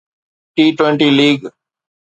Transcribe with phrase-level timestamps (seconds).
[0.55, 1.37] T twenty league